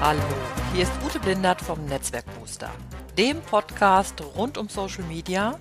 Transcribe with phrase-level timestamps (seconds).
[0.00, 0.20] Hallo,
[0.72, 2.70] hier ist Ute Blindert vom Netzwerkbooster,
[3.16, 5.58] dem Podcast rund um Social Media,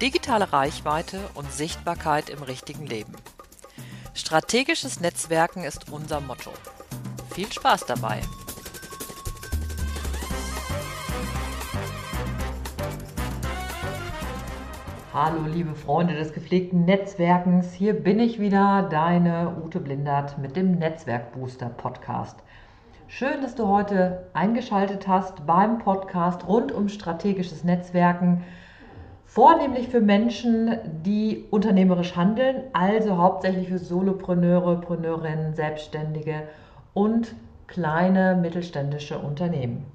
[0.00, 3.14] digitale Reichweite und Sichtbarkeit im richtigen Leben.
[4.14, 6.50] Strategisches Netzwerken ist unser Motto.
[7.30, 8.22] Viel Spaß dabei!
[15.12, 20.72] Hallo liebe Freunde des gepflegten Netzwerkens, hier bin ich wieder, deine Ute Blindert mit dem
[20.72, 22.36] Netzwerkbooster Podcast.
[23.18, 28.44] Schön, dass du heute eingeschaltet hast beim Podcast rund um strategisches Netzwerken,
[29.24, 36.42] vornehmlich für Menschen, die unternehmerisch handeln, also hauptsächlich für Solopreneure, Preneurinnen, Selbstständige
[36.92, 37.34] und
[37.68, 39.86] kleine mittelständische Unternehmen.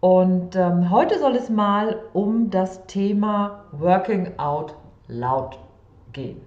[0.00, 4.74] Und ähm, heute soll es mal um das Thema Working Out
[5.08, 5.58] Loud
[6.12, 6.42] gehen.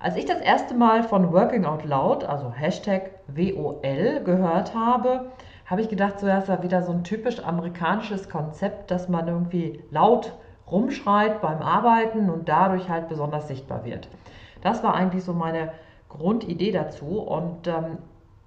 [0.00, 5.32] Als ich das erste Mal von Working Out Loud, also Hashtag WOL, gehört habe,
[5.66, 9.82] habe ich gedacht, so das ist wieder so ein typisch amerikanisches Konzept, dass man irgendwie
[9.90, 10.32] laut
[10.70, 14.08] rumschreit beim Arbeiten und dadurch halt besonders sichtbar wird.
[14.62, 15.72] Das war eigentlich so meine
[16.08, 17.98] Grundidee dazu und ähm,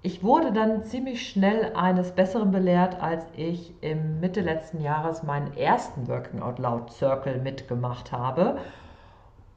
[0.02, 5.56] ich wurde dann ziemlich schnell eines Besseren belehrt, als ich im Mitte letzten Jahres meinen
[5.56, 8.58] ersten Working Out Loud Circle mitgemacht habe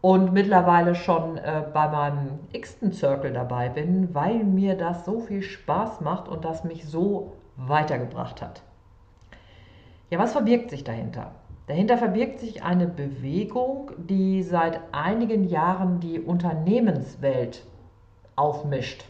[0.02, 5.42] und mittlerweile schon äh, bei meinem x-ten Circle dabei bin, weil mir das so viel
[5.42, 8.62] Spaß macht und das mich so weitergebracht hat.
[10.10, 11.32] Ja, was verbirgt sich dahinter?
[11.68, 17.66] Dahinter verbirgt sich eine Bewegung, die seit einigen Jahren die Unternehmenswelt
[18.38, 19.04] aufmischt.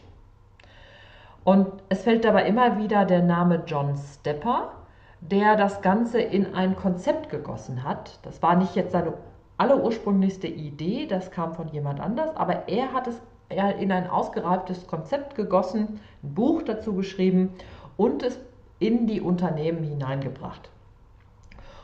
[1.44, 4.72] Und es fällt dabei immer wieder der Name John Stepper,
[5.20, 8.18] der das Ganze in ein Konzept gegossen hat.
[8.22, 9.14] Das war nicht jetzt seine
[9.58, 13.20] allerursprünglichste Idee, das kam von jemand anders, aber er hat es
[13.50, 17.50] in ein ausgereiftes Konzept gegossen, ein Buch dazu geschrieben
[17.96, 18.38] und es
[18.78, 20.70] in die Unternehmen hineingebracht.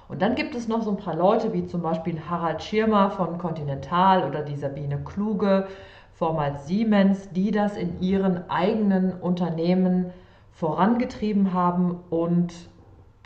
[0.08, 3.38] Und dann gibt es noch so ein paar Leute, wie zum Beispiel Harald Schirmer von
[3.38, 5.66] Continental oder die Sabine Kluge,
[6.12, 10.12] vormals Siemens, die das in ihren eigenen Unternehmen
[10.52, 12.54] vorangetrieben haben und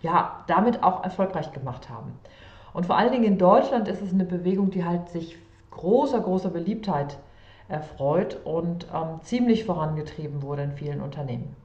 [0.00, 2.12] ja, damit auch erfolgreich gemacht haben.
[2.78, 5.36] Und vor allen Dingen in Deutschland ist es eine Bewegung, die halt sich
[5.72, 7.18] großer, großer Beliebtheit
[7.66, 11.56] erfreut und ähm, ziemlich vorangetrieben wurde in vielen Unternehmen.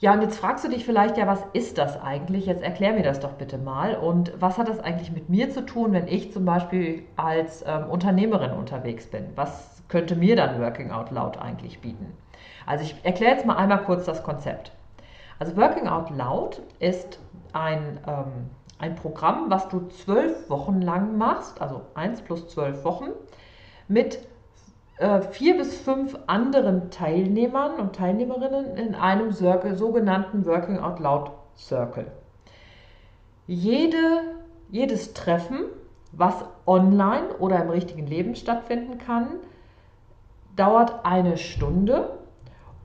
[0.00, 2.44] Ja, und jetzt fragst du dich vielleicht, ja, was ist das eigentlich?
[2.44, 3.94] Jetzt erklär mir das doch bitte mal.
[3.96, 7.88] Und was hat das eigentlich mit mir zu tun, wenn ich zum Beispiel als ähm,
[7.88, 9.28] Unternehmerin unterwegs bin?
[9.34, 12.12] Was könnte mir dann Working Out Loud eigentlich bieten?
[12.66, 14.72] Also ich erkläre jetzt mal einmal kurz das Konzept.
[15.38, 17.18] Also Working Out Loud ist
[17.54, 23.10] ein, ähm, ein Programm, was du zwölf Wochen lang machst, also eins plus zwölf Wochen,
[23.88, 24.20] mit
[24.98, 31.30] äh, vier bis fünf anderen Teilnehmern und Teilnehmerinnen in einem Circle, sogenannten Working Out Loud
[31.56, 32.06] Circle.
[33.46, 34.36] Jede,
[34.70, 35.64] jedes Treffen,
[36.12, 39.36] was online oder im richtigen Leben stattfinden kann,
[40.56, 42.18] dauert eine Stunde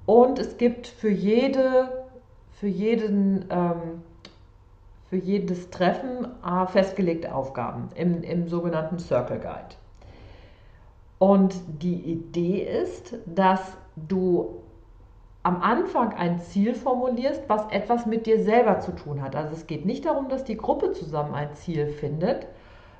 [0.06, 2.06] und es gibt für, jede,
[2.52, 4.04] für, jeden, ähm,
[5.14, 9.76] für jedes Treffen äh, festgelegte Aufgaben im, im sogenannten Circle Guide.
[11.20, 14.64] Und die Idee ist, dass du
[15.44, 19.36] am Anfang ein Ziel formulierst, was etwas mit dir selber zu tun hat.
[19.36, 22.48] Also es geht nicht darum, dass die Gruppe zusammen ein Ziel findet,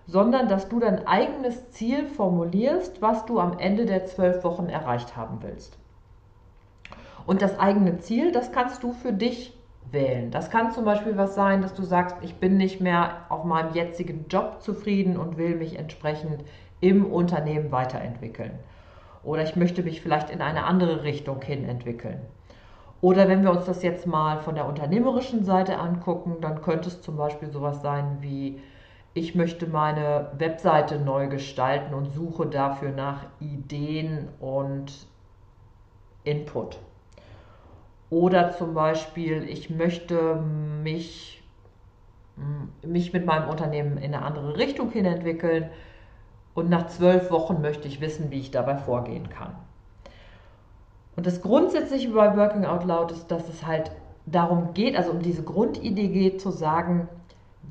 [0.06, 5.18] sondern dass du dein eigenes Ziel formulierst, was du am Ende der zwölf Wochen erreicht
[5.18, 5.80] haben willst.
[7.26, 9.58] Und das eigene Ziel, das kannst du für dich
[9.94, 10.32] wählen.
[10.32, 13.74] Das kann zum Beispiel was sein, dass du sagst, ich bin nicht mehr auf meinem
[13.74, 16.44] jetzigen Job zufrieden und will mich entsprechend
[16.82, 18.60] im Unternehmen weiterentwickeln.
[19.24, 22.20] Oder ich möchte mich vielleicht in eine andere Richtung hin entwickeln.
[23.00, 27.02] Oder wenn wir uns das jetzt mal von der unternehmerischen Seite angucken, dann könnte es
[27.02, 28.60] zum Beispiel sowas sein wie,
[29.14, 35.06] ich möchte meine Webseite neu gestalten und suche dafür nach Ideen und
[36.24, 36.80] Input.
[38.14, 40.36] Oder zum Beispiel, ich möchte
[40.84, 41.42] mich,
[42.86, 45.72] mich mit meinem Unternehmen in eine andere Richtung hin entwickeln
[46.54, 49.56] und nach zwölf Wochen möchte ich wissen, wie ich dabei vorgehen kann.
[51.16, 53.90] Und das Grundsätzliche bei Working Out Loud ist, dass es halt
[54.28, 57.10] darum geht, also um diese Grundidee geht, zu sagen,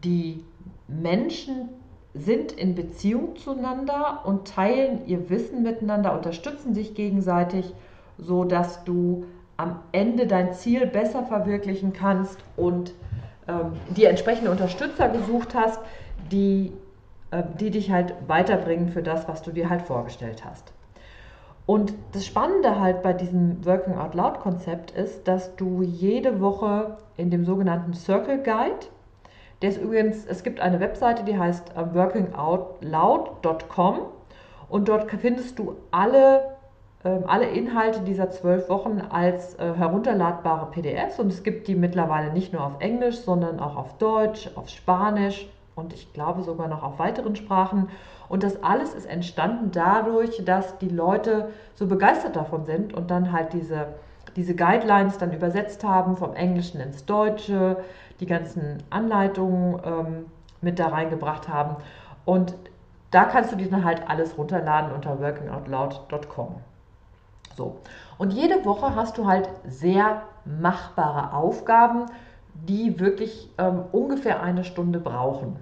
[0.03, 0.43] die
[0.89, 1.69] Menschen
[2.15, 7.73] sind in Beziehung zueinander und teilen ihr Wissen miteinander, unterstützen sich gegenseitig,
[8.19, 9.25] so dass du
[9.57, 12.95] am Ende dein Ziel besser verwirklichen kannst und
[13.49, 15.81] ähm, die entsprechenden Unterstützer gesucht hast,
[16.31, 16.73] die,
[17.31, 20.73] äh, die dich halt weiterbringen für das, was du dir halt vorgestellt hast.
[21.65, 26.97] Und das Spannende halt bei diesem Working Out Loud Konzept ist, dass du jede Woche
[27.17, 28.87] in dem sogenannten Circle Guide,
[29.63, 34.01] der ist übrigens, es gibt eine Webseite, die heißt äh, workingoutloud.com
[34.69, 36.57] und dort findest du alle,
[37.05, 42.53] alle Inhalte dieser zwölf Wochen als äh, herunterladbare PDFs und es gibt die mittlerweile nicht
[42.53, 46.99] nur auf Englisch, sondern auch auf Deutsch, auf Spanisch und ich glaube sogar noch auf
[46.99, 47.89] weiteren Sprachen.
[48.29, 53.33] Und das alles ist entstanden dadurch, dass die Leute so begeistert davon sind und dann
[53.33, 53.89] halt diese,
[54.37, 57.79] diese Guidelines dann übersetzt haben vom Englischen ins Deutsche,
[58.21, 60.27] die ganzen Anleitungen ähm,
[60.61, 61.77] mit da reingebracht haben.
[62.25, 62.55] Und
[63.11, 66.72] da kannst du dir dann halt alles runterladen unter workingoutloud.com.
[67.57, 67.77] So.
[68.19, 72.07] Und jede Woche hast du halt sehr machbare Aufgaben,
[72.55, 75.57] die wirklich ähm, ungefähr eine Stunde brauchen.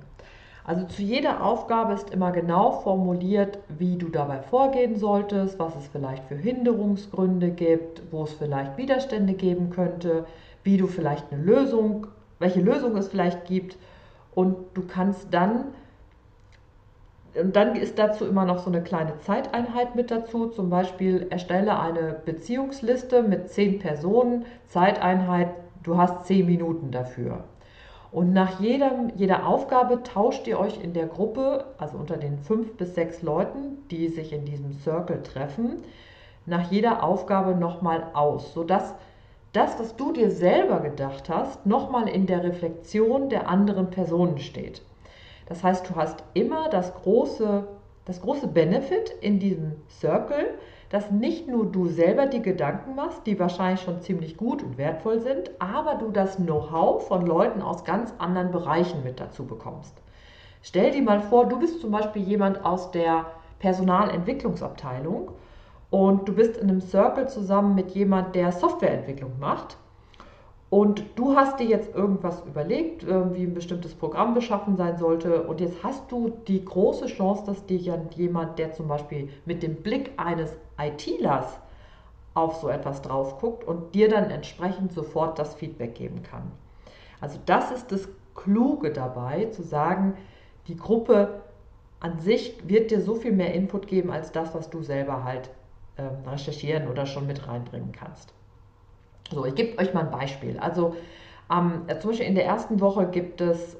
[0.64, 5.88] Also zu jeder Aufgabe ist immer genau formuliert, wie du dabei vorgehen solltest, was es
[5.88, 10.26] vielleicht für Hinderungsgründe gibt, wo es vielleicht Widerstände geben könnte,
[10.62, 12.06] wie du vielleicht eine Lösung,
[12.38, 13.78] welche Lösung es vielleicht gibt.
[14.34, 15.64] Und du kannst dann,
[17.34, 21.78] und dann ist dazu immer noch so eine kleine Zeiteinheit mit dazu, zum Beispiel erstelle
[21.78, 25.50] eine Beziehungsliste mit zehn Personen, Zeiteinheit,
[25.82, 27.44] du hast zehn Minuten dafür.
[28.12, 32.76] Und nach jedem, jeder Aufgabe tauscht ihr euch in der Gruppe, also unter den fünf
[32.76, 35.82] bis sechs Leuten, die sich in diesem Circle treffen,
[36.46, 38.94] nach jeder Aufgabe nochmal aus, sodass
[39.52, 44.82] das, was du dir selber gedacht hast, nochmal in der Reflexion der anderen Personen steht.
[45.50, 47.66] Das heißt, du hast immer das große,
[48.04, 50.54] das große Benefit in diesem Circle,
[50.90, 55.18] dass nicht nur du selber die Gedanken machst, die wahrscheinlich schon ziemlich gut und wertvoll
[55.18, 60.00] sind, aber du das Know-how von Leuten aus ganz anderen Bereichen mit dazu bekommst.
[60.62, 63.26] Stell dir mal vor, du bist zum Beispiel jemand aus der
[63.58, 65.32] Personalentwicklungsabteilung
[65.90, 69.78] und du bist in einem Circle zusammen mit jemand, der Softwareentwicklung macht
[70.70, 75.42] und du hast dir jetzt irgendwas überlegt, äh, wie ein bestimmtes Programm beschaffen sein sollte.
[75.42, 79.74] Und jetzt hast du die große Chance, dass dir jemand, der zum Beispiel mit dem
[79.82, 81.58] Blick eines ITlers
[82.34, 86.52] auf so etwas drauf guckt und dir dann entsprechend sofort das Feedback geben kann.
[87.20, 90.16] Also das ist das Kluge dabei, zu sagen,
[90.68, 91.42] die Gruppe
[91.98, 95.50] an sich wird dir so viel mehr Input geben als das, was du selber halt
[95.96, 98.32] äh, recherchieren oder schon mit reinbringen kannst.
[99.32, 100.58] So, ich gebe euch mal ein Beispiel.
[100.58, 100.96] Also
[101.50, 103.78] ähm, zum Beispiel in der ersten Woche gibt es, äh,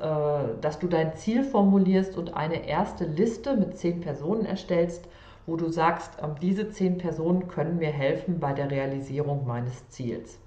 [0.60, 5.08] dass du dein Ziel formulierst und eine erste Liste mit zehn Personen erstellst,
[5.46, 10.38] wo du sagst, äh, diese zehn Personen können mir helfen bei der Realisierung meines Ziels.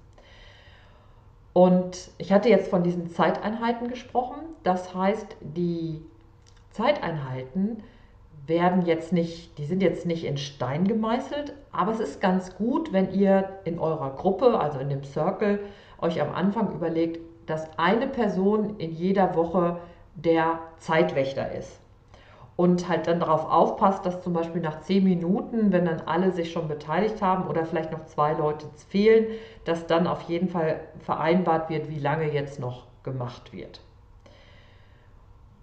[1.52, 4.40] Und ich hatte jetzt von diesen Zeiteinheiten gesprochen.
[4.64, 6.02] Das heißt, die
[6.72, 7.82] Zeiteinheiten
[8.46, 12.92] werden jetzt nicht, die sind jetzt nicht in Stein gemeißelt, aber es ist ganz gut,
[12.92, 15.60] wenn ihr in eurer Gruppe, also in dem Circle,
[16.00, 19.78] euch am Anfang überlegt, dass eine Person in jeder Woche
[20.14, 21.80] der Zeitwächter ist.
[22.56, 26.52] Und halt dann darauf aufpasst, dass zum Beispiel nach zehn Minuten, wenn dann alle sich
[26.52, 29.26] schon beteiligt haben oder vielleicht noch zwei Leute fehlen,
[29.64, 33.80] dass dann auf jeden Fall vereinbart wird, wie lange jetzt noch gemacht wird.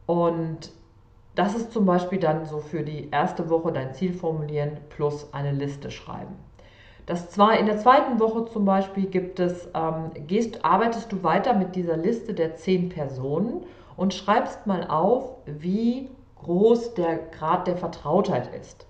[0.06, 0.72] Und
[1.36, 5.52] das ist zum Beispiel dann so für die erste Woche dein Ziel formulieren plus eine
[5.52, 6.36] Liste schreiben.
[7.06, 11.54] Das zwar in der zweiten Woche zum Beispiel gibt es, ähm, gehst, arbeitest du weiter
[11.54, 13.66] mit dieser Liste der zehn Personen
[13.98, 16.10] und schreibst mal auf, wie
[16.42, 18.86] groß der Grad der Vertrautheit ist.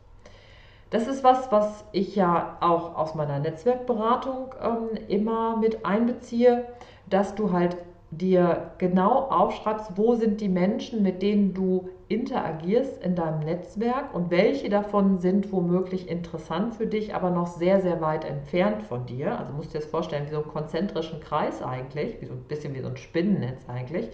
[0.89, 6.65] Das ist was, was ich ja auch aus meiner Netzwerkberatung ähm, immer mit einbeziehe,
[7.09, 7.77] dass du halt
[8.11, 14.29] dir genau aufschreibst, wo sind die Menschen, mit denen du interagierst in deinem Netzwerk und
[14.29, 19.39] welche davon sind womöglich interessant für dich, aber noch sehr, sehr weit entfernt von dir.
[19.39, 22.43] Also musst du dir das vorstellen, wie so einen konzentrischen Kreis eigentlich, wie so ein
[22.43, 24.09] bisschen wie so ein Spinnennetz eigentlich.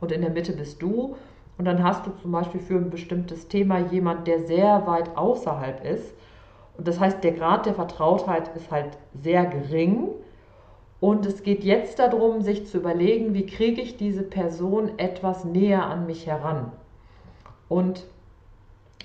[0.00, 1.14] Und in der Mitte bist du.
[1.56, 5.84] Und dann hast du zum Beispiel für ein bestimmtes Thema jemand, der sehr weit außerhalb
[5.84, 6.14] ist.
[6.76, 10.08] Und das heißt, der Grad der Vertrautheit ist halt sehr gering
[11.00, 15.86] und es geht jetzt darum, sich zu überlegen, wie kriege ich diese Person etwas näher
[15.86, 16.72] an mich heran.
[17.68, 18.06] Und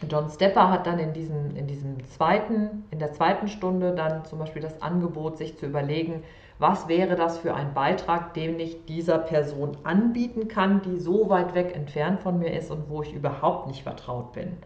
[0.10, 4.40] John Stepper hat dann in, diesem, in, diesem zweiten, in der zweiten Stunde dann zum
[4.40, 6.24] Beispiel das Angebot, sich zu überlegen,
[6.60, 11.54] was wäre das für ein Beitrag, den ich dieser Person anbieten kann, die so weit
[11.56, 14.58] weg entfernt von mir ist und wo ich überhaupt nicht vertraut bin.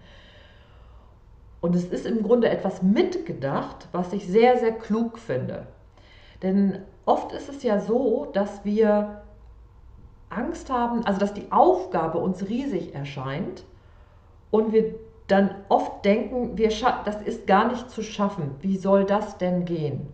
[1.61, 5.67] Und es ist im Grunde etwas mitgedacht, was ich sehr, sehr klug finde.
[6.41, 6.79] Denn
[7.09, 9.23] oft ist es ja so, dass wir
[10.29, 13.65] Angst haben, also dass die Aufgabe uns riesig erscheint
[14.51, 14.93] und wir
[15.27, 16.69] dann oft denken, wir
[17.05, 18.55] das ist gar nicht zu schaffen.
[18.61, 20.07] Wie soll das denn gehen?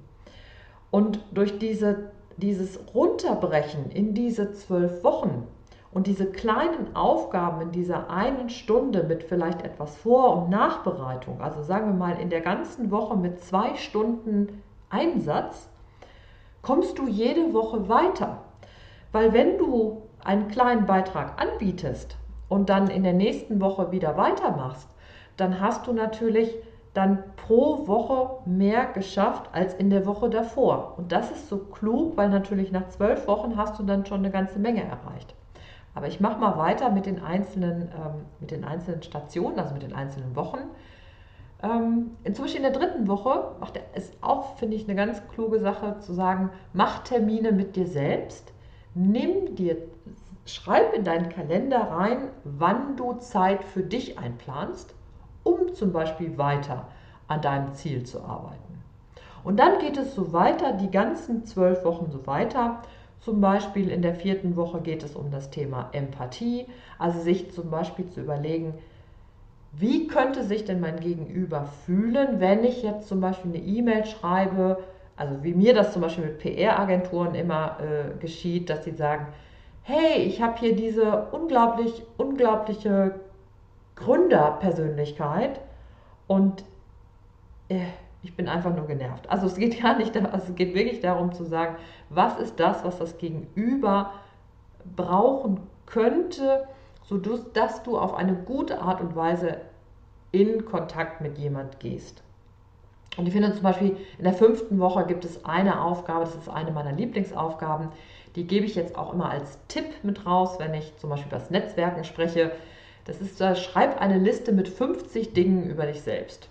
[0.89, 5.47] Und durch diese, dieses Runterbrechen in diese zwölf Wochen
[5.91, 11.61] und diese kleinen Aufgaben in dieser einen Stunde mit vielleicht etwas Vor- und Nachbereitung, also
[11.61, 15.69] sagen wir mal in der ganzen Woche mit zwei Stunden Einsatz,
[16.65, 18.39] kommst du jede Woche weiter.
[19.11, 22.17] Weil wenn du einen kleinen Beitrag anbietest
[22.49, 24.89] und dann in der nächsten Woche wieder weitermachst,
[25.37, 26.55] dann hast du natürlich
[26.95, 30.95] dann pro Woche mehr geschafft als in der Woche davor.
[30.97, 34.31] Und das ist so klug, weil natürlich nach zwölf Wochen hast du dann schon eine
[34.31, 35.35] ganze Menge erreicht.
[35.93, 39.83] Aber ich mache mal weiter mit den einzelnen, ähm, mit den einzelnen Stationen, also mit
[39.83, 40.59] den einzelnen Wochen.
[41.65, 45.59] Ähm, zum Beispiel in der dritten Woche macht ist auch, finde ich, eine ganz kluge
[45.59, 48.53] Sache zu sagen, mach Termine mit dir selbst,
[48.93, 49.77] nimm dir,
[50.45, 54.93] schreib in deinen Kalender rein, wann du Zeit für dich einplanst
[55.45, 56.87] um zum Beispiel weiter
[57.27, 58.83] an deinem Ziel zu arbeiten.
[59.43, 62.81] Und dann geht es so weiter, die ganzen zwölf Wochen so weiter.
[63.19, 66.65] Zum Beispiel in der vierten Woche geht es um das Thema Empathie,
[66.97, 68.73] also sich zum Beispiel zu überlegen,
[69.77, 74.83] wie könnte sich denn mein Gegenüber fühlen, wenn ich jetzt zum Beispiel eine E-Mail schreibe,
[75.17, 79.27] also wie mir das zum Beispiel mit PR-Agenturen immer äh, geschieht, dass sie sagen,
[79.83, 83.19] hey, ich habe hier diese unglaublich, unglaubliche
[83.95, 85.59] Gründerpersönlichkeit
[86.27, 86.63] und
[87.69, 87.85] äh,
[88.23, 89.29] ich bin einfach nur genervt.
[89.29, 91.75] Also es geht gar nicht, also es geht wirklich darum zu sagen,
[92.09, 94.11] was ist das, was das Gegenüber
[94.95, 96.67] brauchen könnte,
[97.07, 99.61] sodass du auf eine gute Art und Weise
[100.31, 102.21] in Kontakt mit jemand gehst.
[103.17, 106.49] Und ich finde zum Beispiel, in der fünften Woche gibt es eine Aufgabe, das ist
[106.49, 107.89] eine meiner Lieblingsaufgaben,
[108.35, 111.39] die gebe ich jetzt auch immer als Tipp mit raus, wenn ich zum Beispiel über
[111.39, 112.51] das Netzwerken spreche.
[113.05, 116.49] Das ist, da schreib eine Liste mit 50 Dingen über dich selbst.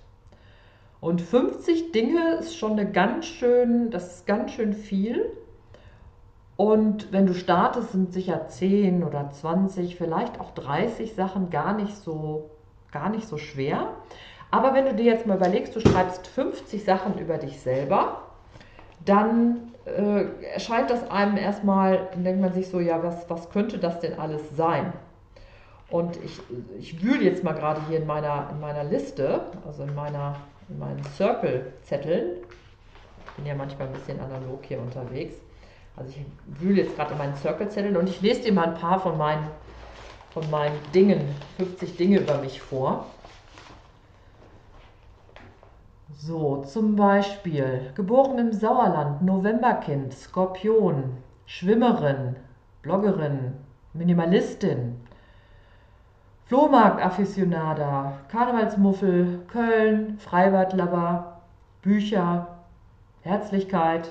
[1.01, 5.31] Und 50 Dinge ist schon eine ganz schön, das ist ganz schön viel.
[6.57, 11.97] Und wenn du startest, sind sicher 10 oder 20, vielleicht auch 30 Sachen gar nicht
[11.97, 12.51] so,
[12.93, 13.89] gar nicht so schwer.
[14.51, 18.23] Aber wenn du dir jetzt mal überlegst, du schreibst 50 Sachen über dich selber,
[19.05, 23.99] dann äh, erscheint das einem erstmal, denkt man sich so, ja, was, was könnte das
[23.99, 24.93] denn alles sein?
[25.91, 26.41] Und ich,
[26.79, 30.37] ich wühle jetzt mal gerade hier in meiner, in meiner Liste, also in, meiner,
[30.69, 32.39] in meinen Circle-Zetteln.
[33.27, 35.35] Ich bin ja manchmal ein bisschen analog hier unterwegs.
[35.97, 38.99] Also ich wühle jetzt gerade in meinen Circle-Zetteln und ich lese dir mal ein paar
[39.01, 39.47] von meinen,
[40.31, 41.21] von meinen Dingen,
[41.57, 43.07] 50 Dinge über mich vor.
[46.17, 52.37] So, zum Beispiel geboren im Sauerland, Novemberkind, Skorpion, Schwimmerin,
[52.83, 53.53] Bloggerin,
[53.93, 55.01] Minimalistin,
[56.47, 61.41] Flohmarkt-Afficionada, Karnevalsmuffel, Köln, Freibadlover,
[61.83, 62.49] Bücher,
[63.23, 64.11] Herzlichkeit,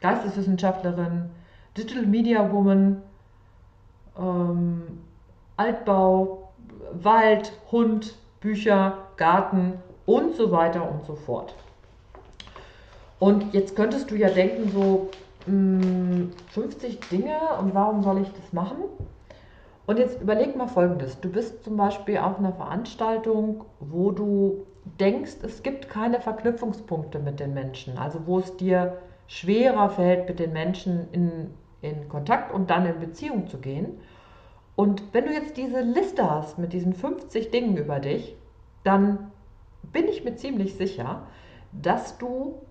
[0.00, 1.30] Geisteswissenschaftlerin,
[1.76, 3.02] Digital Media Woman,
[4.18, 4.82] ähm,
[5.56, 6.50] Altbau,
[6.92, 9.74] Wald, Hund, Bücher, Garten
[10.06, 11.54] und so weiter und so fort.
[13.18, 15.10] Und jetzt könntest du ja denken, so
[15.46, 18.84] mh, hm, 50 Dinge und warum soll ich das machen?
[19.86, 21.18] Und jetzt überleg mal Folgendes.
[21.20, 24.66] Du bist zum Beispiel auf einer Veranstaltung, wo du
[25.00, 30.40] denkst, es gibt keine Verknüpfungspunkte mit den Menschen, also wo es dir schwerer fällt, mit
[30.40, 34.00] den Menschen in, in Kontakt und dann in Beziehung zu gehen.
[34.74, 38.36] Und wenn du jetzt diese Liste hast mit diesen 50 Dingen über dich,
[38.82, 39.30] dann
[39.82, 41.26] bin ich mir ziemlich sicher,
[41.72, 42.62] dass du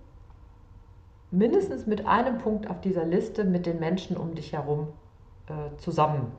[1.30, 4.88] mindestens mit einem Punkt auf dieser Liste mit den Menschen um dich herum
[5.46, 6.32] äh, zusammen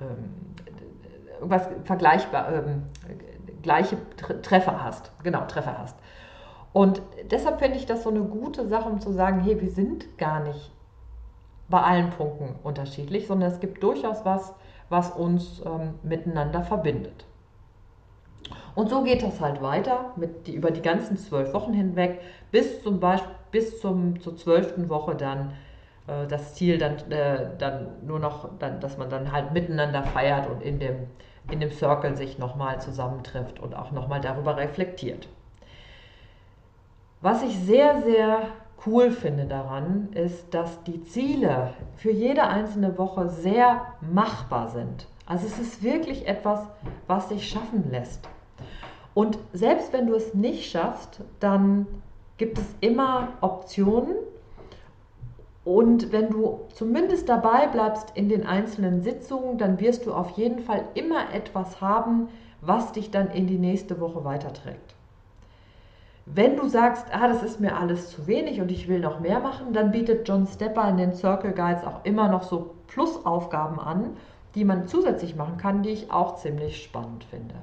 [0.00, 0.32] ähm,
[1.32, 2.84] irgendwas vergleichbar, ähm,
[3.62, 3.96] gleiche
[4.42, 5.12] Treffer hast.
[5.22, 5.98] Genau, Treffer hast.
[6.72, 10.16] Und deshalb finde ich das so eine gute Sache, um zu sagen, hey, wir sind
[10.18, 10.70] gar nicht
[11.68, 14.54] bei allen Punkten unterschiedlich, sondern es gibt durchaus was,
[14.88, 17.26] was uns ähm, miteinander verbindet.
[18.74, 22.82] Und so geht das halt weiter mit die, über die ganzen zwölf Wochen hinweg bis
[22.82, 25.52] zum Beispiel bis zum, zur zwölften Woche dann
[26.08, 30.48] äh, das Ziel dann, äh, dann nur noch, dann, dass man dann halt miteinander feiert
[30.48, 31.06] und in dem,
[31.50, 35.28] in dem Circle sich nochmal zusammentrifft und auch nochmal darüber reflektiert.
[37.22, 38.48] Was ich sehr, sehr
[38.84, 45.06] cool finde daran, ist, dass die Ziele für jede einzelne Woche sehr machbar sind.
[45.24, 46.66] Also es ist wirklich etwas,
[47.06, 48.28] was sich schaffen lässt.
[49.14, 51.86] Und selbst wenn du es nicht schaffst, dann
[52.38, 54.16] gibt es immer Optionen
[55.64, 60.58] und wenn du zumindest dabei bleibst in den einzelnen Sitzungen, dann wirst du auf jeden
[60.58, 64.96] Fall immer etwas haben, was dich dann in die nächste Woche weiterträgt.
[66.24, 69.40] Wenn du sagst, ah, das ist mir alles zu wenig und ich will noch mehr
[69.40, 74.16] machen, dann bietet John Stepper in den Circle Guides auch immer noch so Plusaufgaben an,
[74.54, 77.54] die man zusätzlich machen kann, die ich auch ziemlich spannend finde.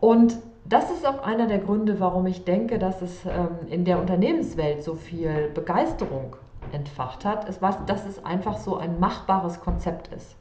[0.00, 3.98] Und das ist auch einer der Gründe, warum ich denke, dass es ähm, in der
[4.00, 6.36] Unternehmenswelt so viel Begeisterung
[6.72, 10.36] entfacht hat, ist, dass es einfach so ein machbares Konzept ist.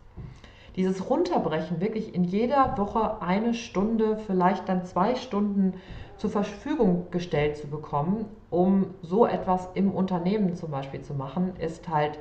[0.76, 5.74] Dieses Runterbrechen, wirklich in jeder Woche eine Stunde, vielleicht dann zwei Stunden
[6.22, 11.90] zur Verfügung gestellt zu bekommen, um so etwas im Unternehmen zum Beispiel zu machen, ist
[11.90, 12.20] halt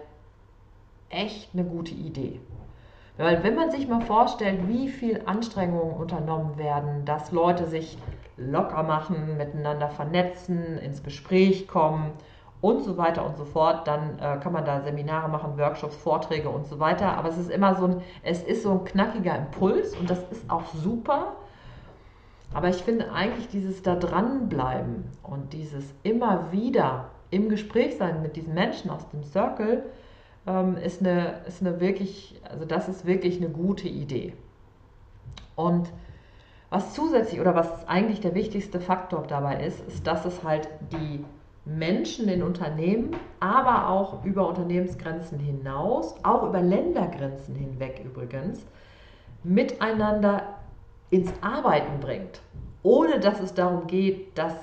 [1.10, 2.40] echt eine gute Idee.
[3.18, 7.98] Weil wenn man sich mal vorstellt, wie viel Anstrengungen unternommen werden, dass Leute sich
[8.38, 12.12] locker machen, miteinander vernetzen, ins Gespräch kommen
[12.62, 16.48] und so weiter und so fort, dann äh, kann man da Seminare machen, Workshops, Vorträge
[16.48, 17.18] und so weiter.
[17.18, 20.50] Aber es ist immer so ein, es ist so ein knackiger Impuls und das ist
[20.50, 21.34] auch super.
[22.52, 28.36] Aber ich finde eigentlich dieses da dranbleiben und dieses immer wieder im Gespräch sein mit
[28.36, 29.84] diesen Menschen aus dem Circle
[30.46, 34.34] ähm, ist, eine, ist eine wirklich, also das ist wirklich eine gute Idee.
[35.54, 35.92] Und
[36.70, 41.24] was zusätzlich oder was eigentlich der wichtigste Faktor dabei ist, ist, dass es halt die
[41.64, 48.64] Menschen in Unternehmen, aber auch über Unternehmensgrenzen hinaus, auch über Ländergrenzen hinweg übrigens,
[49.42, 50.59] miteinander
[51.10, 52.40] ins Arbeiten bringt,
[52.82, 54.54] ohne dass es darum geht, dass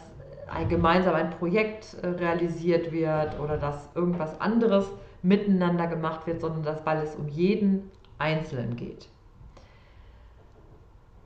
[0.50, 4.86] ein gemeinsam ein Projekt äh, realisiert wird oder dass irgendwas anderes
[5.22, 9.10] miteinander gemacht wird, sondern dass, weil es um jeden Einzelnen geht.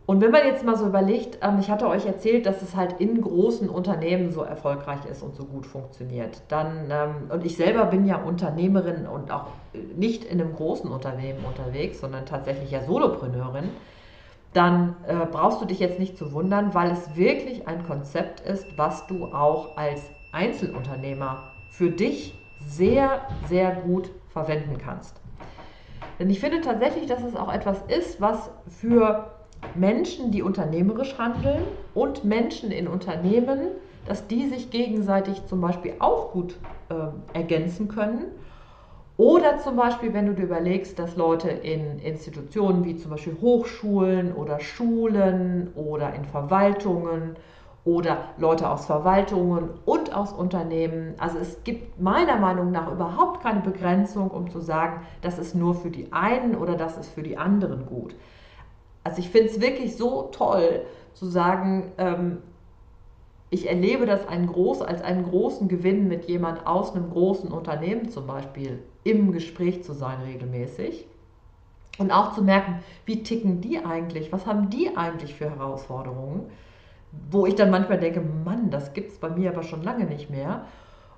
[0.07, 2.99] Und wenn man jetzt mal so überlegt, ähm, ich hatte euch erzählt, dass es halt
[2.99, 7.85] in großen Unternehmen so erfolgreich ist und so gut funktioniert, dann, ähm, und ich selber
[7.85, 9.45] bin ja Unternehmerin und auch
[9.95, 13.69] nicht in einem großen Unternehmen unterwegs, sondern tatsächlich ja Solopreneurin,
[14.53, 18.77] dann äh, brauchst du dich jetzt nicht zu wundern, weil es wirklich ein Konzept ist,
[18.77, 25.21] was du auch als Einzelunternehmer für dich sehr, sehr gut verwenden kannst.
[26.19, 29.31] Denn ich finde tatsächlich, dass es auch etwas ist, was für
[29.73, 33.69] Menschen, die unternehmerisch handeln und Menschen in Unternehmen,
[34.05, 36.57] dass die sich gegenseitig zum Beispiel auch gut
[36.89, 38.25] äh, ergänzen können
[39.21, 44.33] oder zum Beispiel, wenn du dir überlegst, dass Leute in Institutionen wie zum Beispiel Hochschulen
[44.33, 47.35] oder Schulen oder in Verwaltungen
[47.85, 53.59] oder Leute aus Verwaltungen und aus Unternehmen, also es gibt meiner Meinung nach überhaupt keine
[53.59, 57.37] Begrenzung, um zu sagen, das ist nur für die einen oder das ist für die
[57.37, 58.15] anderen gut.
[59.03, 60.81] Also ich finde es wirklich so toll
[61.13, 62.39] zu sagen, ähm,
[63.53, 68.09] ich erlebe das einen groß, als einen großen Gewinn, mit jemand aus einem großen Unternehmen
[68.09, 71.05] zum Beispiel im Gespräch zu sein regelmäßig.
[71.97, 76.49] Und auch zu merken, wie ticken die eigentlich, was haben die eigentlich für Herausforderungen,
[77.29, 80.29] wo ich dann manchmal denke, Mann, das gibt es bei mir aber schon lange nicht
[80.29, 80.63] mehr.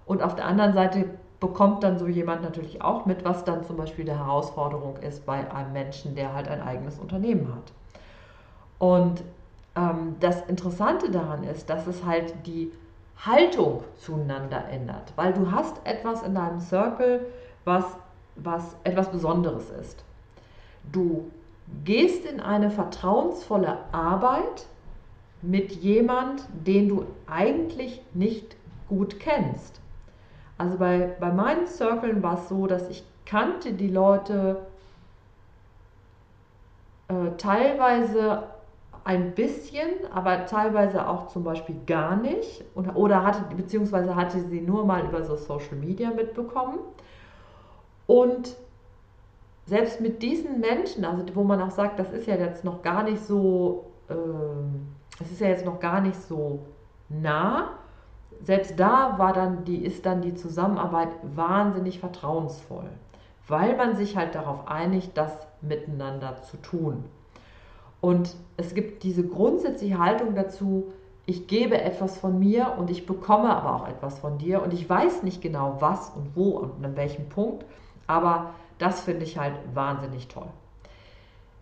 [0.07, 1.05] Und auf der anderen Seite
[1.39, 5.53] bekommt dann so jemand natürlich auch mit, was dann zum Beispiel die Herausforderung ist bei
[5.53, 7.71] einem Menschen, der halt ein eigenes Unternehmen hat.
[8.79, 9.23] Und
[10.19, 12.71] das Interessante daran ist, dass es halt die
[13.17, 17.25] Haltung zueinander ändert, weil du hast etwas in deinem Circle,
[17.65, 17.85] was,
[18.35, 20.03] was etwas Besonderes ist.
[20.91, 21.31] Du
[21.85, 24.67] gehst in eine vertrauensvolle Arbeit
[25.41, 28.55] mit jemand, den du eigentlich nicht
[28.89, 29.79] gut kennst.
[30.57, 34.65] Also bei, bei meinen Circles war es so, dass ich kannte die Leute
[37.07, 38.43] äh, teilweise
[39.05, 42.63] ein bisschen, aber teilweise auch zum Beispiel gar nicht.
[42.73, 46.79] Und, oder hatte, beziehungsweise hatte sie nur mal über so Social Media mitbekommen.
[48.07, 48.55] Und
[49.65, 53.03] selbst mit diesen Menschen, also wo man auch sagt, das ist ja jetzt noch gar
[53.03, 54.87] nicht so, ähm,
[55.19, 56.59] das ist ja jetzt noch gar nicht so
[57.09, 57.79] nah,
[58.41, 62.89] selbst da war dann die, ist dann die Zusammenarbeit wahnsinnig vertrauensvoll,
[63.47, 67.05] weil man sich halt darauf einigt, das miteinander zu tun.
[68.03, 70.91] Und es gibt diese grundsätzliche Haltung dazu,
[71.25, 74.89] ich gebe etwas von mir und ich bekomme aber auch etwas von dir und ich
[74.89, 77.63] weiß nicht genau was und wo und an welchem Punkt,
[78.05, 80.49] aber das finde ich halt wahnsinnig toll.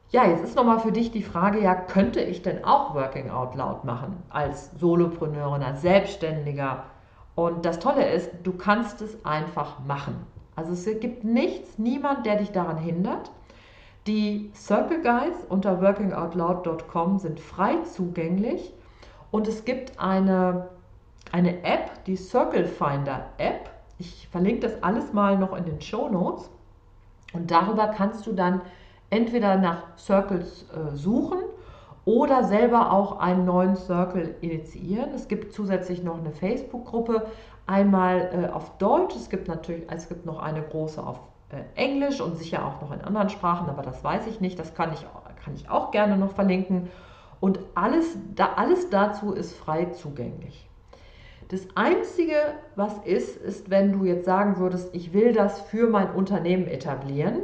[0.09, 3.53] Ja, jetzt ist nochmal für dich die Frage, ja, könnte ich denn auch Working Out
[3.53, 6.85] Loud machen als Solopreneurin, als Selbstständiger?
[7.35, 10.15] Und das Tolle ist, du kannst es einfach machen.
[10.55, 13.29] Also es gibt nichts, niemand, der dich daran hindert.
[14.07, 18.73] Die Circle Guides unter workingoutloud.com sind frei zugänglich
[19.29, 20.69] und es gibt eine,
[21.31, 23.69] eine App, die Circle Finder App.
[23.99, 26.49] Ich verlinke das alles mal noch in den Show Notes
[27.33, 28.61] und darüber kannst du dann
[29.11, 31.37] entweder nach Circles äh, suchen
[32.03, 35.11] oder selber auch einen neuen Circle initiieren.
[35.13, 37.27] Es gibt zusätzlich noch eine Facebook-Gruppe,
[37.67, 41.19] einmal äh, auf Deutsch, es gibt natürlich, es gibt noch eine große auf
[41.75, 44.93] Englisch und sicher auch noch in anderen Sprachen, aber das weiß ich nicht, das kann
[44.93, 45.05] ich,
[45.43, 46.89] kann ich auch gerne noch verlinken.
[47.39, 50.69] Und alles, da, alles dazu ist frei zugänglich.
[51.49, 52.35] Das Einzige,
[52.75, 57.41] was ist, ist, wenn du jetzt sagen würdest, ich will das für mein Unternehmen etablieren,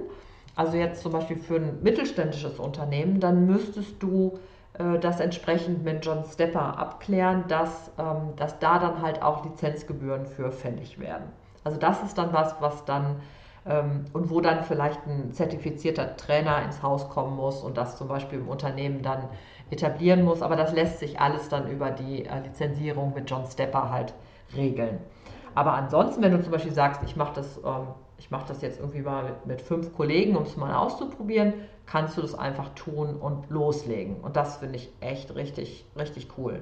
[0.56, 4.40] also jetzt zum Beispiel für ein mittelständisches Unternehmen, dann müsstest du
[4.74, 10.26] äh, das entsprechend mit John Stepper abklären, dass, ähm, dass da dann halt auch Lizenzgebühren
[10.26, 11.26] für fällig werden.
[11.64, 13.18] Also das ist dann was, was dann
[14.14, 18.40] und wo dann vielleicht ein zertifizierter Trainer ins Haus kommen muss und das zum Beispiel
[18.40, 19.28] im Unternehmen dann
[19.70, 20.42] etablieren muss.
[20.42, 24.14] Aber das lässt sich alles dann über die äh, Lizenzierung mit John Stepper halt
[24.56, 25.00] regeln.
[25.56, 27.88] Aber ansonsten, wenn du zum Beispiel sagst, ich mache das, ähm,
[28.30, 31.54] mach das jetzt irgendwie mal mit, mit fünf Kollegen, um es mal auszuprobieren,
[31.86, 34.18] kannst du das einfach tun und loslegen.
[34.22, 36.62] Und das finde ich echt richtig, richtig cool.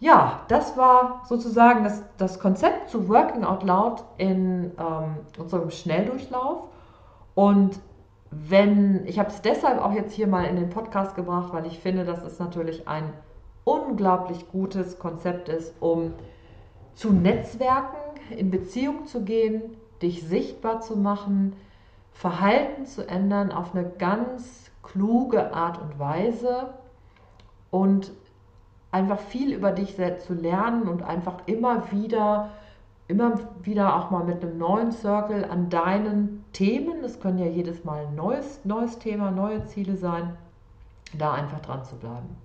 [0.00, 6.68] Ja, das war sozusagen das, das Konzept zu Working Out Loud in ähm, unserem Schnelldurchlauf.
[7.34, 7.80] Und
[8.30, 11.80] wenn, ich habe es deshalb auch jetzt hier mal in den Podcast gebracht, weil ich
[11.80, 13.12] finde, dass es natürlich ein
[13.64, 16.14] unglaublich gutes Konzept ist, um
[16.94, 17.96] zu Netzwerken,
[18.30, 21.56] in Beziehung zu gehen, dich sichtbar zu machen,
[22.12, 26.74] Verhalten zu ändern auf eine ganz kluge Art und Weise
[27.70, 28.10] und
[28.90, 32.50] einfach viel über dich selbst zu lernen und einfach immer wieder
[33.08, 37.82] immer wieder auch mal mit einem neuen Circle an deinen Themen, es können ja jedes
[37.84, 40.36] Mal ein neues, neues Thema, neue Ziele sein,
[41.16, 42.36] da einfach dran zu bleiben.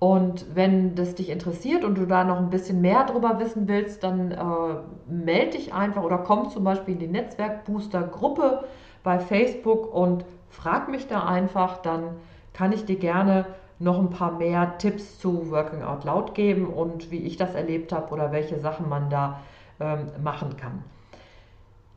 [0.00, 4.02] Und wenn das dich interessiert und du da noch ein bisschen mehr drüber wissen willst,
[4.02, 8.64] dann äh, melde dich einfach oder komm zum Beispiel in die Netzwerkbooster-Gruppe
[9.04, 12.16] bei Facebook und frag mich da einfach, dann
[12.52, 13.46] kann ich dir gerne
[13.82, 17.92] noch ein paar mehr Tipps zu Working Out Loud geben und wie ich das erlebt
[17.92, 19.40] habe oder welche Sachen man da
[19.80, 20.84] ähm, machen kann.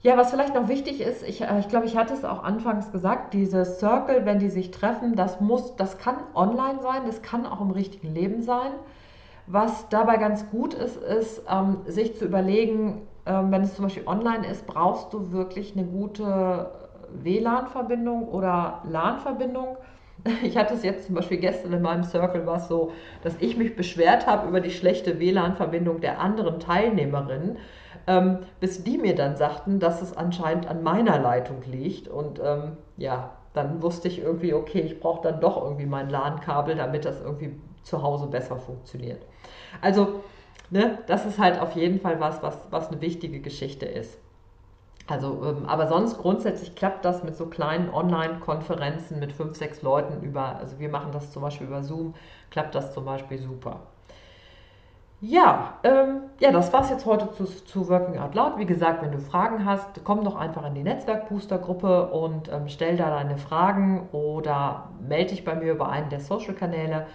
[0.01, 2.91] Ja, was vielleicht noch wichtig ist, ich, äh, ich glaube, ich hatte es auch anfangs
[2.91, 7.45] gesagt, diese Circle, wenn die sich treffen, das muss, das kann online sein, das kann
[7.45, 8.71] auch im richtigen Leben sein.
[9.47, 14.07] Was dabei ganz gut ist, ist, ähm, sich zu überlegen, ähm, wenn es zum Beispiel
[14.07, 16.71] online ist, brauchst du wirklich eine gute
[17.23, 19.77] WLAN-Verbindung oder LAN-Verbindung.
[20.43, 22.91] Ich hatte es jetzt zum Beispiel gestern in meinem Circle war es so,
[23.23, 27.57] dass ich mich beschwert habe über die schlechte WLAN-Verbindung der anderen Teilnehmerinnen,
[28.07, 32.07] ähm, bis die mir dann sagten, dass es anscheinend an meiner Leitung liegt.
[32.07, 36.75] Und ähm, ja, dann wusste ich irgendwie, okay, ich brauche dann doch irgendwie mein LAN-Kabel,
[36.75, 39.21] damit das irgendwie zu Hause besser funktioniert.
[39.81, 40.23] Also,
[40.69, 44.17] ne, das ist halt auf jeden Fall was, was, was eine wichtige Geschichte ist.
[45.07, 50.23] Also, ähm, aber sonst grundsätzlich klappt das mit so kleinen Online-Konferenzen mit fünf, sechs Leuten
[50.23, 52.15] über, also wir machen das zum Beispiel über Zoom,
[52.49, 53.81] klappt das zum Beispiel super.
[55.21, 58.57] Ja, ähm, ja, das war es jetzt heute zu, zu, Working Out Loud.
[58.57, 62.97] Wie gesagt, wenn du Fragen hast, komm doch einfach in die Netzwerk-Booster-Gruppe und ähm, stell
[62.97, 67.07] da deine Fragen oder melde dich bei mir über einen der Social-Kanäle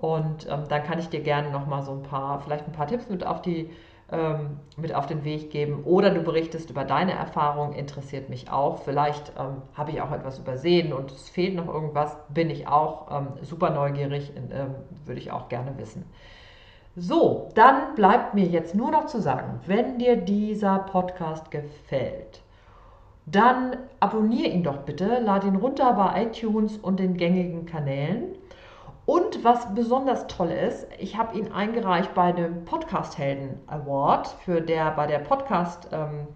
[0.00, 3.08] und ähm, dann kann ich dir gerne nochmal so ein paar, vielleicht ein paar Tipps
[3.08, 3.70] mit auf die
[4.10, 5.82] ähm, mit auf den Weg geben.
[5.84, 8.78] Oder du berichtest über deine Erfahrung, interessiert mich auch.
[8.82, 13.10] Vielleicht ähm, habe ich auch etwas übersehen und es fehlt noch irgendwas, bin ich auch
[13.10, 16.04] ähm, super neugierig, ähm, würde ich auch gerne wissen.
[16.96, 22.40] So, dann bleibt mir jetzt nur noch zu sagen, wenn dir dieser Podcast gefällt,
[23.26, 28.34] dann abonniere ihn doch bitte, lade ihn runter bei iTunes und den gängigen Kanälen.
[29.08, 34.60] Und was besonders toll ist, ich habe ihn eingereicht bei dem Podcast Helden Award für
[34.60, 36.26] der bei der Podcast ähm,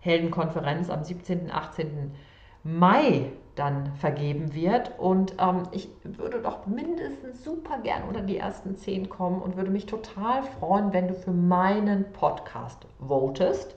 [0.00, 1.50] Heldenkonferenz am 17.
[1.50, 2.14] 18.
[2.62, 4.98] Mai dann vergeben wird.
[4.98, 9.70] Und ähm, ich würde doch mindestens super gern unter die ersten zehn kommen und würde
[9.70, 13.74] mich total freuen, wenn du für meinen Podcast votest.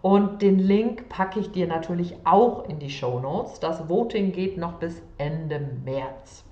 [0.00, 3.60] Und den Link packe ich dir natürlich auch in die Show Notes.
[3.60, 6.45] Das Voting geht noch bis Ende März.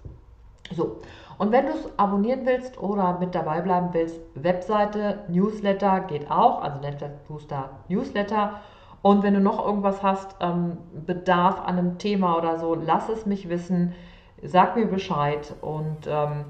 [0.71, 1.01] So,
[1.39, 6.63] und wenn du es abonnieren willst oder mit dabei bleiben willst, Webseite, Newsletter geht auch,
[6.63, 8.61] also Netzwerk Booster Newsletter.
[9.03, 13.27] Und wenn du noch irgendwas hast, ähm, Bedarf an einem Thema oder so, lass es
[13.27, 13.95] mich wissen,
[14.43, 16.47] sag mir Bescheid und ähm,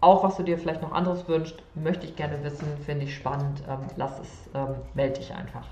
[0.00, 3.62] auch was du dir vielleicht noch anderes wünschst, möchte ich gerne wissen, finde ich spannend,
[3.68, 5.66] ähm, lass es, ähm, melde dich einfach.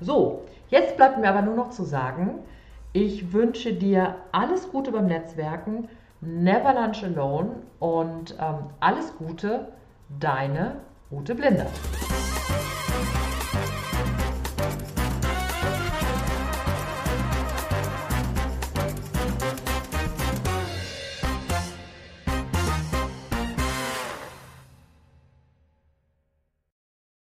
[0.00, 2.38] So, jetzt bleibt mir aber nur noch zu sagen,
[2.92, 5.88] ich wünsche dir alles Gute beim Netzwerken.
[6.26, 9.68] Never Lunch Alone und ähm, alles Gute,
[10.08, 10.76] deine
[11.10, 11.66] Ute Blinder.